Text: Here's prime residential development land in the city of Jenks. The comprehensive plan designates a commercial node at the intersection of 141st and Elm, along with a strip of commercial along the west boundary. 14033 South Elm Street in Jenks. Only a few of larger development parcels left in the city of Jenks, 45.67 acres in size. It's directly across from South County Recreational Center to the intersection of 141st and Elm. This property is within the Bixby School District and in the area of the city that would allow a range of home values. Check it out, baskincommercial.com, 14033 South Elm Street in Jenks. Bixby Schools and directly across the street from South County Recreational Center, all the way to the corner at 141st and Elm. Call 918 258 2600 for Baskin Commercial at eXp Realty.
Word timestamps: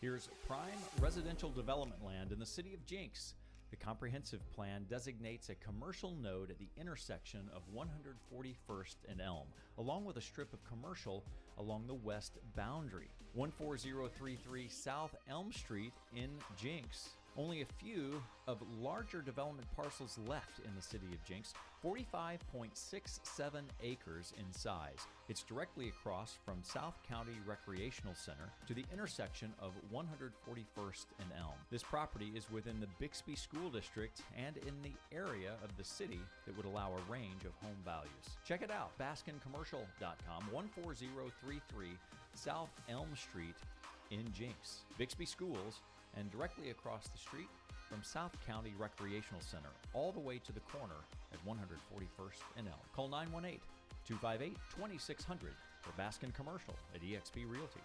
Here's 0.00 0.28
prime 0.46 0.78
residential 1.00 1.48
development 1.48 2.04
land 2.04 2.30
in 2.30 2.38
the 2.38 2.44
city 2.44 2.74
of 2.74 2.84
Jenks. 2.84 3.32
The 3.70 3.76
comprehensive 3.76 4.40
plan 4.52 4.84
designates 4.90 5.48
a 5.48 5.54
commercial 5.54 6.14
node 6.22 6.50
at 6.50 6.58
the 6.58 6.68
intersection 6.78 7.48
of 7.54 7.62
141st 7.74 8.96
and 9.08 9.22
Elm, 9.22 9.46
along 9.78 10.04
with 10.04 10.18
a 10.18 10.20
strip 10.20 10.52
of 10.52 10.62
commercial 10.64 11.24
along 11.58 11.86
the 11.86 11.94
west 11.94 12.38
boundary. 12.54 13.08
14033 13.34 14.68
South 14.68 15.14
Elm 15.30 15.50
Street 15.50 15.94
in 16.14 16.28
Jenks. 16.60 17.10
Only 17.38 17.60
a 17.60 17.66
few 17.66 18.22
of 18.46 18.62
larger 18.80 19.20
development 19.20 19.68
parcels 19.76 20.18
left 20.26 20.60
in 20.60 20.70
the 20.74 20.80
city 20.80 21.06
of 21.12 21.22
Jenks, 21.24 21.52
45.67 21.84 23.62
acres 23.82 24.32
in 24.38 24.52
size. 24.52 25.06
It's 25.28 25.42
directly 25.42 25.88
across 25.88 26.38
from 26.46 26.62
South 26.62 26.94
County 27.06 27.36
Recreational 27.46 28.14
Center 28.14 28.50
to 28.66 28.74
the 28.74 28.86
intersection 28.90 29.52
of 29.60 29.72
141st 29.92 31.06
and 31.20 31.28
Elm. 31.38 31.52
This 31.70 31.82
property 31.82 32.32
is 32.34 32.50
within 32.50 32.80
the 32.80 32.88
Bixby 32.98 33.36
School 33.36 33.68
District 33.68 34.22
and 34.36 34.56
in 34.56 34.74
the 34.82 34.94
area 35.14 35.52
of 35.62 35.76
the 35.76 35.84
city 35.84 36.20
that 36.46 36.56
would 36.56 36.66
allow 36.66 36.92
a 36.92 37.12
range 37.12 37.44
of 37.44 37.52
home 37.62 37.76
values. 37.84 38.10
Check 38.46 38.62
it 38.62 38.70
out, 38.70 38.96
baskincommercial.com, 38.98 40.48
14033 40.50 41.86
South 42.32 42.70
Elm 42.88 43.08
Street 43.14 43.56
in 44.10 44.24
Jenks. 44.32 44.84
Bixby 44.96 45.26
Schools 45.26 45.80
and 46.16 46.30
directly 46.30 46.70
across 46.70 47.08
the 47.08 47.18
street 47.18 47.48
from 47.88 48.02
South 48.02 48.32
County 48.46 48.74
Recreational 48.78 49.40
Center, 49.40 49.70
all 49.94 50.12
the 50.12 50.20
way 50.20 50.38
to 50.38 50.52
the 50.52 50.60
corner 50.60 51.00
at 51.32 51.38
141st 51.46 52.42
and 52.58 52.66
Elm. 52.66 52.76
Call 52.94 53.08
918 53.08 53.60
258 54.06 54.56
2600 54.76 55.52
for 55.82 55.90
Baskin 56.00 56.34
Commercial 56.34 56.74
at 56.94 57.02
eXp 57.02 57.48
Realty. 57.48 57.80